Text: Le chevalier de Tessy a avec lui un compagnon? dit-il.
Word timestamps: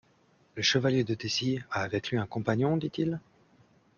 Le 0.55 0.63
chevalier 0.63 1.03
de 1.03 1.13
Tessy 1.13 1.59
a 1.69 1.81
avec 1.83 2.09
lui 2.09 2.17
un 2.17 2.25
compagnon? 2.25 2.75
dit-il. 2.75 3.19